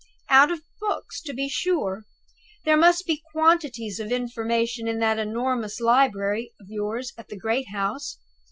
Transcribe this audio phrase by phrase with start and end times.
[0.31, 2.07] "Out of books, to be sure!
[2.65, 7.67] There must be quantities of information in that enormous library of yours at the great
[7.67, 8.17] house.